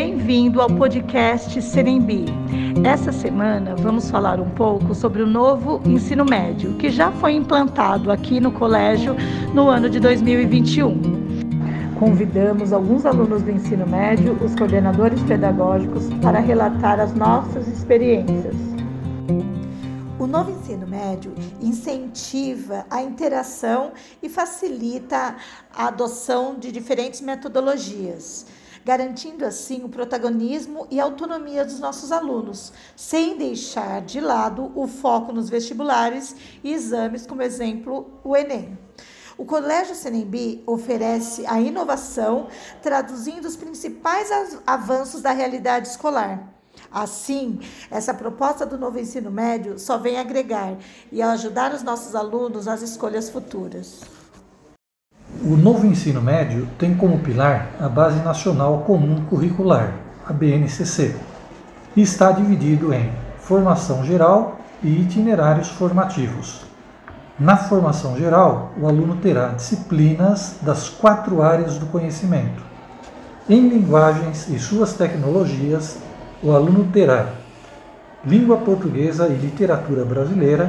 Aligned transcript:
Bem-vindo 0.00 0.62
ao 0.62 0.68
podcast 0.68 1.60
Serembi. 1.60 2.26
Essa 2.86 3.10
semana 3.10 3.74
vamos 3.74 4.08
falar 4.08 4.38
um 4.38 4.48
pouco 4.48 4.94
sobre 4.94 5.22
o 5.22 5.26
novo 5.26 5.82
ensino 5.84 6.24
médio, 6.24 6.76
que 6.76 6.88
já 6.88 7.10
foi 7.10 7.32
implantado 7.32 8.12
aqui 8.12 8.38
no 8.38 8.52
colégio 8.52 9.16
no 9.52 9.68
ano 9.68 9.90
de 9.90 9.98
2021. 9.98 11.96
Convidamos 11.98 12.72
alguns 12.72 13.04
alunos 13.04 13.42
do 13.42 13.50
ensino 13.50 13.88
médio, 13.88 14.38
os 14.40 14.54
coordenadores 14.54 15.20
pedagógicos, 15.24 16.04
para 16.22 16.38
relatar 16.38 17.00
as 17.00 17.12
nossas 17.12 17.66
experiências. 17.66 18.54
O 20.16 20.28
novo 20.28 20.52
ensino 20.52 20.86
médio 20.86 21.34
incentiva 21.60 22.86
a 22.88 23.02
interação 23.02 23.90
e 24.22 24.28
facilita 24.28 25.34
a 25.74 25.88
adoção 25.88 26.54
de 26.56 26.70
diferentes 26.70 27.20
metodologias 27.20 28.46
garantindo 28.84 29.44
assim 29.44 29.84
o 29.84 29.88
protagonismo 29.88 30.86
e 30.90 31.00
autonomia 31.00 31.64
dos 31.64 31.80
nossos 31.80 32.12
alunos, 32.12 32.72
sem 32.96 33.36
deixar 33.36 34.00
de 34.02 34.20
lado 34.20 34.72
o 34.74 34.86
foco 34.86 35.32
nos 35.32 35.48
vestibulares 35.48 36.34
e 36.62 36.72
exames, 36.72 37.26
como 37.26 37.42
exemplo 37.42 38.20
o 38.24 38.36
Enem. 38.36 38.78
O 39.36 39.44
Colégio 39.44 39.94
Senembi 39.94 40.64
oferece 40.66 41.46
a 41.46 41.60
inovação, 41.60 42.48
traduzindo 42.82 43.44
os 43.46 43.54
principais 43.54 44.30
avanços 44.66 45.22
da 45.22 45.30
realidade 45.30 45.86
escolar. 45.86 46.54
Assim, 46.90 47.60
essa 47.90 48.14
proposta 48.14 48.64
do 48.64 48.78
novo 48.78 48.98
ensino 48.98 49.30
médio 49.30 49.78
só 49.78 49.98
vem 49.98 50.18
agregar 50.18 50.76
e 51.12 51.22
ajudar 51.22 51.72
os 51.72 51.82
nossos 51.82 52.14
alunos 52.14 52.66
às 52.66 52.82
escolhas 52.82 53.30
futuras. 53.30 54.00
O 55.40 55.56
novo 55.56 55.86
ensino 55.86 56.20
médio 56.20 56.68
tem 56.76 56.96
como 56.96 57.20
pilar 57.20 57.68
a 57.78 57.88
Base 57.88 58.18
Nacional 58.24 58.78
Comum 58.84 59.24
Curricular, 59.26 59.94
a 60.26 60.32
BNCC, 60.32 61.14
e 61.94 62.02
está 62.02 62.32
dividido 62.32 62.92
em 62.92 63.12
formação 63.38 64.04
geral 64.04 64.58
e 64.82 64.88
itinerários 65.00 65.68
formativos. 65.68 66.62
Na 67.38 67.56
formação 67.56 68.16
geral, 68.16 68.72
o 68.80 68.88
aluno 68.88 69.14
terá 69.18 69.50
disciplinas 69.50 70.56
das 70.60 70.88
quatro 70.88 71.40
áreas 71.40 71.78
do 71.78 71.86
conhecimento. 71.86 72.60
Em 73.48 73.68
linguagens 73.68 74.48
e 74.48 74.58
suas 74.58 74.94
tecnologias, 74.94 75.98
o 76.42 76.50
aluno 76.50 76.90
terá 76.92 77.26
língua 78.24 78.56
portuguesa 78.56 79.28
e 79.28 79.34
literatura 79.34 80.04
brasileira, 80.04 80.68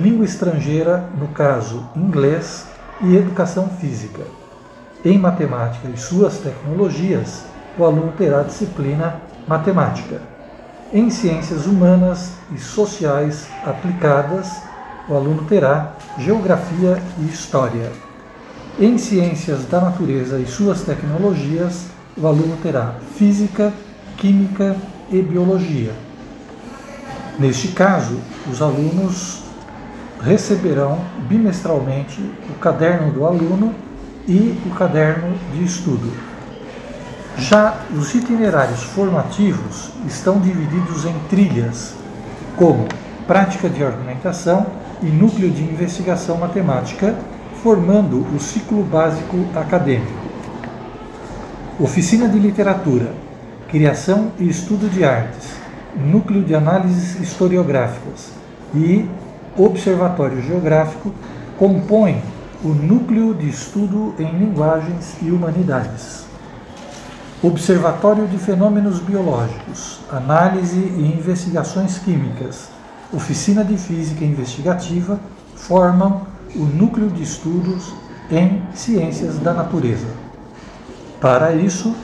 língua 0.00 0.24
estrangeira, 0.24 1.04
no 1.18 1.28
caso 1.28 1.86
inglês, 1.94 2.72
e 3.04 3.16
educação 3.16 3.68
física. 3.80 4.22
Em 5.04 5.18
matemática 5.18 5.88
e 5.88 5.98
suas 5.98 6.38
tecnologias, 6.38 7.44
o 7.78 7.84
aluno 7.84 8.12
terá 8.16 8.42
disciplina 8.42 9.20
matemática. 9.46 10.20
Em 10.92 11.10
ciências 11.10 11.66
humanas 11.66 12.32
e 12.54 12.58
sociais 12.58 13.46
aplicadas, 13.66 14.62
o 15.08 15.14
aluno 15.14 15.44
terá 15.44 15.92
geografia 16.18 17.02
e 17.18 17.26
história. 17.26 17.92
Em 18.78 18.96
ciências 18.96 19.66
da 19.66 19.80
natureza 19.80 20.38
e 20.38 20.46
suas 20.46 20.82
tecnologias, 20.82 21.86
o 22.16 22.26
aluno 22.26 22.56
terá 22.62 22.94
física, 23.16 23.72
química 24.16 24.76
e 25.10 25.20
biologia. 25.20 25.92
Neste 27.38 27.68
caso, 27.68 28.18
os 28.50 28.62
alunos 28.62 29.43
receberão 30.24 30.98
bimestralmente 31.28 32.20
o 32.48 32.58
caderno 32.58 33.12
do 33.12 33.26
aluno 33.26 33.74
e 34.26 34.58
o 34.66 34.70
caderno 34.70 35.36
de 35.52 35.64
estudo. 35.64 36.10
Já 37.36 37.80
os 37.94 38.14
itinerários 38.14 38.82
formativos 38.82 39.90
estão 40.06 40.40
divididos 40.40 41.04
em 41.04 41.14
trilhas, 41.28 41.94
como 42.56 42.86
prática 43.26 43.68
de 43.68 43.84
argumentação 43.84 44.66
e 45.02 45.06
núcleo 45.06 45.50
de 45.50 45.62
investigação 45.62 46.38
matemática, 46.38 47.14
formando 47.62 48.24
o 48.34 48.38
ciclo 48.38 48.82
básico 48.82 49.36
acadêmico. 49.54 50.24
Oficina 51.78 52.28
de 52.28 52.38
literatura, 52.38 53.12
criação 53.68 54.30
e 54.38 54.48
estudo 54.48 54.88
de 54.88 55.04
artes, 55.04 55.56
núcleo 55.96 56.42
de 56.44 56.54
análises 56.54 57.20
historiográficas 57.20 58.30
e 58.74 59.08
Observatório 59.56 60.42
Geográfico 60.42 61.14
compõe 61.56 62.20
o 62.64 62.70
Núcleo 62.70 63.32
de 63.32 63.48
Estudo 63.48 64.12
em 64.18 64.36
Linguagens 64.36 65.14
e 65.22 65.30
Humanidades. 65.30 66.24
Observatório 67.40 68.26
de 68.26 68.36
Fenômenos 68.36 68.98
Biológicos, 68.98 70.00
Análise 70.10 70.80
e 70.80 71.14
Investigações 71.16 71.98
Químicas, 71.98 72.68
Oficina 73.12 73.64
de 73.64 73.76
Física 73.76 74.24
Investigativa 74.24 75.20
formam 75.54 76.22
o 76.56 76.64
Núcleo 76.64 77.08
de 77.08 77.22
Estudos 77.22 77.94
em 78.28 78.60
Ciências 78.74 79.38
da 79.38 79.54
Natureza. 79.54 80.08
Para 81.20 81.52
isso, 81.52 81.94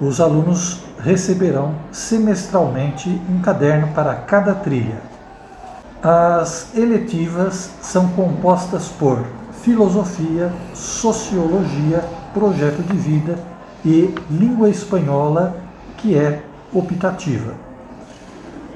os 0.00 0.20
alunos 0.20 0.80
receberão 0.98 1.76
semestralmente 1.92 3.08
um 3.30 3.40
caderno 3.40 3.88
para 3.94 4.16
cada 4.16 4.52
trilha 4.52 5.15
as 6.02 6.76
eletivas 6.76 7.70
são 7.80 8.08
compostas 8.10 8.88
por 8.88 9.24
filosofia, 9.62 10.52
sociologia, 10.74 12.04
projeto 12.32 12.82
de 12.82 12.96
vida 12.96 13.38
e 13.84 14.14
língua 14.30 14.68
espanhola, 14.68 15.56
que 15.96 16.16
é 16.16 16.42
optativa. 16.72 17.54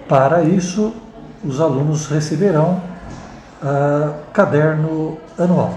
Para 0.09 0.42
isso, 0.42 0.92
os 1.44 1.60
alunos 1.60 2.06
receberão 2.06 2.82
uh, 3.62 4.14
caderno 4.32 5.19
anual. 5.38 5.75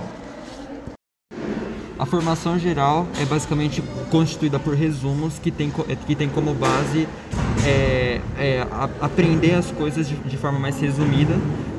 A 1.99 2.05
formação 2.05 2.57
geral 2.57 3.05
é 3.21 3.25
basicamente 3.25 3.83
constituída 4.09 4.59
por 4.59 4.73
resumos 4.73 5.39
que 5.39 5.51
tem, 5.51 5.71
que 6.05 6.15
tem 6.15 6.27
como 6.27 6.53
base 6.53 7.07
é, 7.66 8.22
é, 8.38 8.68
a, 8.72 8.90
aprender 9.01 9.53
as 9.53 9.72
coisas 9.72 10.07
de, 10.07 10.16
de, 10.16 10.38
forma 10.38 10.59
mais 10.59 10.79
resumida, 10.79 11.34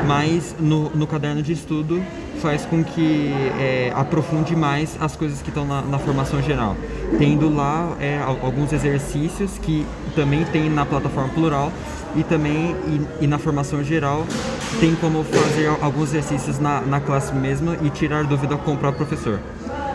mas 0.07 0.55
no, 0.59 0.91
no, 0.91 1.07
caderno 1.07 1.43
de 1.43 1.53
estudo 1.53 2.03
faz 2.41 2.65
com 2.65 2.83
que 2.83 3.33
é, 3.59 3.93
aprofunde 3.95 4.57
mais 4.57 4.97
as 5.01 5.17
coisas 5.17 5.41
que 5.43 5.49
estão 5.49 5.67
na, 5.67 5.83
na 5.83 5.99
formação 5.99 6.43
geral. 6.43 6.77
Tendo 7.19 7.55
lá 7.55 7.97
é, 8.01 8.19
alguns 8.43 8.73
exercícios 8.73 9.59
que 9.59 9.87
também 10.15 10.45
tem 10.45 10.69
na 10.69 10.85
plataforma 10.85 11.29
plural 11.31 11.73
e 12.17 12.23
também 12.23 12.77
e, 12.87 13.25
e, 13.25 13.27
na 13.27 13.39
formação 13.39 13.83
geral 13.83 14.27
tem 14.81 14.95
como 14.97 15.25
fazer 15.25 15.69
alguns 15.81 16.11
exercícios 16.11 16.59
na, 16.59 16.81
na 16.81 17.01
classe 17.01 17.35
mesma 17.35 17.77
e 17.83 17.91
tirar 17.91 18.25
dúvida 18.25 18.57
com 18.57 18.75
o 18.75 18.77
próprio 18.77 19.07
professor. 19.07 19.41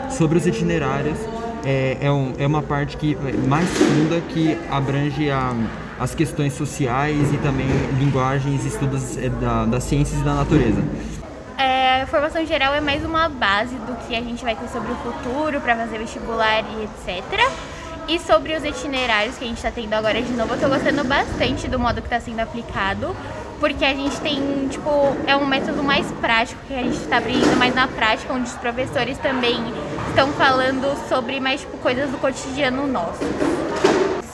Sobre 0.10 0.38
os 0.38 0.48
itinerários, 0.48 1.18
é, 1.66 1.98
é, 2.02 2.12
um, 2.12 2.34
é 2.38 2.48
uma 2.48 2.62
parte 2.62 2.98
que 2.98 3.16
é 3.16 3.48
mais 3.48 3.68
funda 3.70 4.22
que 4.30 4.58
abrange 4.70 5.30
a, 5.30 5.54
as 6.00 6.16
questões 6.16 6.54
sociais 6.54 7.34
e 7.34 7.38
também 7.38 7.68
linguagens, 8.00 8.66
estudos 8.66 9.18
é, 9.18 9.30
da, 9.30 9.66
das 9.66 9.84
ciências 9.84 10.20
e 10.20 10.24
da 10.24 10.36
natureza. 10.36 10.82
É, 11.58 12.04
a 12.04 12.08
formação 12.08 12.46
geral 12.46 12.74
é 12.74 12.80
mais 12.80 13.04
uma 13.04 13.28
base 13.28 13.76
do 13.76 14.08
que 14.08 14.16
a 14.16 14.22
gente 14.22 14.44
vai 14.44 14.56
ter 14.56 14.68
sobre 14.70 14.92
o 14.92 14.96
futuro 14.96 15.60
para 15.60 15.76
fazer 15.76 15.98
vestibular 15.98 16.64
e 16.64 16.84
etc. 16.84 17.52
E 18.08 18.18
sobre 18.18 18.56
os 18.56 18.64
itinerários 18.64 19.38
que 19.38 19.44
a 19.44 19.48
gente 19.48 19.58
está 19.58 19.70
tendo 19.70 19.94
agora 19.94 20.22
de 20.22 20.32
novo, 20.32 20.54
eu 20.54 20.56
estou 20.56 20.70
gostando 20.70 21.04
bastante 21.04 21.68
do 21.68 21.78
modo 21.78 22.02
que 22.02 22.08
está 22.08 22.20
sendo 22.20 22.40
aplicado, 22.40 23.16
porque 23.60 23.86
a 23.86 23.94
gente 23.94 24.20
tem, 24.22 24.68
tipo, 24.70 24.90
é 25.28 25.36
um 25.36 25.46
método 25.46 25.84
mais 25.84 26.10
prático 26.14 26.60
que 26.68 26.74
a 26.74 26.82
gente 26.82 26.98
está 26.98 27.18
aprendendo 27.18 27.56
mais 27.58 27.76
na 27.76 27.88
prática, 27.88 28.34
onde 28.34 28.50
os 28.50 28.56
professores 28.56 29.18
também 29.20 29.58
estão 30.20 30.34
falando 30.34 31.08
sobre 31.08 31.40
mais 31.40 31.62
tipo, 31.62 31.78
coisas 31.78 32.10
do 32.10 32.18
cotidiano 32.18 32.86
nosso. 32.86 33.22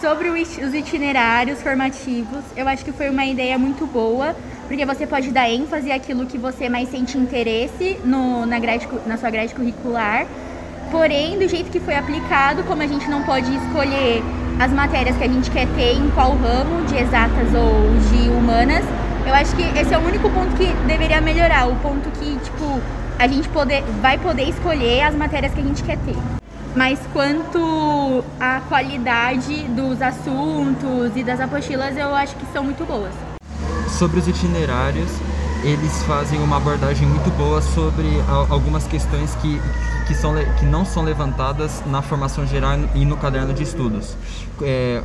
Sobre 0.02 0.30
os 0.30 0.74
itinerários 0.74 1.62
formativos, 1.62 2.44
eu 2.58 2.68
acho 2.68 2.84
que 2.84 2.92
foi 2.92 3.08
uma 3.08 3.24
ideia 3.24 3.56
muito 3.60 3.86
boa, 3.86 4.36
porque 4.68 4.84
você 4.84 5.06
pode 5.06 5.30
dar 5.30 5.48
ênfase 5.48 5.92
àquilo 5.92 6.26
que 6.26 6.40
você 6.40 6.70
mais 6.70 6.90
sente 6.90 7.20
interesse 7.20 8.00
no, 8.04 8.48
na, 8.48 8.58
grade, 8.58 8.90
na 9.06 9.16
sua 9.16 9.30
grade 9.30 9.54
curricular. 9.54 10.26
Porém, 10.90 11.38
do 11.38 11.48
jeito 11.48 11.70
que 11.70 11.80
foi 11.80 11.94
aplicado, 11.94 12.64
como 12.64 12.82
a 12.82 12.88
gente 12.88 13.08
não 13.08 13.22
pode 13.22 13.56
escolher 13.56 14.24
as 14.60 14.72
matérias 14.72 15.16
que 15.16 15.24
a 15.24 15.30
gente 15.30 15.52
quer 15.52 15.68
ter 15.76 15.94
em 15.94 16.10
qual 16.16 16.32
ramo, 16.32 16.84
de 16.88 16.98
exatas 16.98 17.54
ou 17.54 17.92
de 18.10 18.28
humanas, 18.30 18.84
eu 19.24 19.36
acho 19.36 19.56
que 19.56 19.62
esse 19.80 19.94
é 19.94 19.98
o 20.00 20.02
único 20.02 20.32
ponto 20.32 20.56
que 20.56 20.66
deveria 20.88 21.22
melhorar, 21.22 21.68
o 21.68 21.76
ponto 21.76 22.10
que, 22.18 22.40
tipo, 22.40 22.82
a 23.18 23.28
gente 23.28 23.48
poder, 23.50 23.84
vai 24.02 24.18
poder 24.18 24.44
escolher 24.44 25.04
as 25.04 25.16
matérias 25.16 25.54
que 25.54 25.60
a 25.60 25.64
gente 25.64 25.84
quer 25.84 25.98
ter. 26.00 26.16
Mas 26.76 27.00
quanto 27.14 28.24
à 28.40 28.60
qualidade 28.68 29.64
dos 29.70 30.02
assuntos 30.02 31.16
e 31.16 31.24
das 31.24 31.40
apostilas, 31.40 31.96
eu 31.96 32.14
acho 32.14 32.36
que 32.36 32.46
são 32.52 32.64
muito 32.64 32.86
boas. 32.86 33.14
Sobre 33.88 34.20
os 34.20 34.28
itinerários, 34.28 35.10
eles 35.64 36.04
fazem 36.04 36.40
uma 36.42 36.58
abordagem 36.58 37.08
muito 37.08 37.30
boa 37.38 37.62
sobre 37.62 38.08
algumas 38.50 38.86
questões 38.88 39.34
que, 39.36 39.62
que, 40.08 40.14
são, 40.14 40.34
que 40.58 40.66
não 40.66 40.86
são 40.86 41.04
levantadas 41.04 41.84
na 41.86 42.02
formação 42.02 42.46
geral 42.46 42.78
e 42.94 43.06
no 43.06 43.18
caderno 43.18 43.54
de 43.54 43.64
estudos. 43.64 44.16
É, 44.62 45.02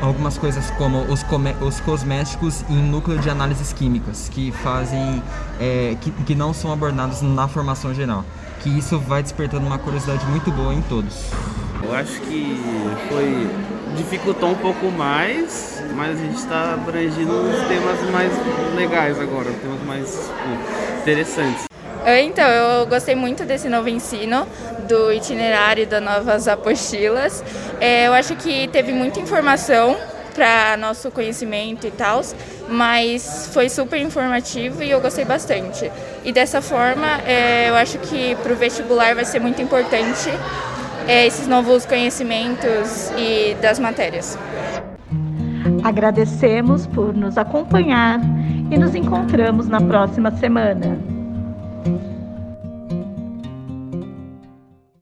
algumas 0.00 0.38
coisas 0.38 0.70
como 0.72 1.02
os, 1.02 1.24
os 1.60 1.80
cosméticos 1.80 2.64
em 2.68 2.76
núcleo 2.76 3.18
de 3.18 3.28
análises 3.30 3.72
químicas, 3.72 4.28
que 4.28 4.52
fazem 4.52 5.22
é, 5.60 5.96
que, 6.00 6.10
que 6.10 6.34
não 6.34 6.52
são 6.52 6.72
abordados 6.72 7.22
na 7.22 7.48
formação 7.48 7.94
geral. 7.94 8.24
Que 8.60 8.70
isso 8.70 8.98
vai 8.98 9.22
despertando 9.22 9.66
uma 9.66 9.78
curiosidade 9.78 10.24
muito 10.26 10.50
boa 10.50 10.72
em 10.72 10.82
todos. 10.82 11.30
Eu 11.82 11.94
acho 11.94 12.20
que 12.22 12.58
foi 13.08 13.50
dificultou 13.96 14.50
um 14.50 14.54
pouco 14.56 14.90
mais, 14.90 15.82
mas 15.94 16.18
a 16.18 16.22
gente 16.22 16.36
está 16.36 16.74
abrangindo 16.74 17.32
uns 17.32 17.68
temas 17.68 18.10
mais 18.10 18.32
legais 18.74 19.18
agora, 19.20 19.50
temas 19.52 19.82
mais 19.84 20.10
tipo, 20.10 21.02
interessantes. 21.02 21.73
Então, 22.06 22.46
eu 22.46 22.86
gostei 22.86 23.14
muito 23.14 23.44
desse 23.44 23.68
novo 23.68 23.88
ensino, 23.88 24.46
do 24.86 25.12
itinerário 25.12 25.86
das 25.86 26.02
novas 26.02 26.46
apostilas. 26.46 27.42
É, 27.80 28.06
eu 28.06 28.12
acho 28.12 28.36
que 28.36 28.68
teve 28.68 28.92
muita 28.92 29.20
informação 29.20 29.96
para 30.34 30.76
nosso 30.76 31.10
conhecimento 31.10 31.86
e 31.86 31.90
tal, 31.90 32.20
mas 32.68 33.48
foi 33.52 33.68
super 33.68 33.98
informativo 34.00 34.82
e 34.82 34.90
eu 34.90 35.00
gostei 35.00 35.24
bastante. 35.24 35.90
E 36.24 36.32
dessa 36.32 36.60
forma, 36.60 37.20
é, 37.26 37.70
eu 37.70 37.74
acho 37.76 37.98
que 37.98 38.34
para 38.36 38.52
o 38.52 38.56
vestibular 38.56 39.14
vai 39.14 39.24
ser 39.24 39.40
muito 39.40 39.62
importante 39.62 40.28
é, 41.06 41.26
esses 41.26 41.46
novos 41.46 41.86
conhecimentos 41.86 43.10
e 43.16 43.54
das 43.62 43.78
matérias. 43.78 44.36
Agradecemos 45.82 46.86
por 46.86 47.14
nos 47.14 47.38
acompanhar 47.38 48.20
e 48.70 48.78
nos 48.78 48.94
encontramos 48.94 49.68
na 49.68 49.80
próxima 49.80 50.30
semana. 50.32 51.13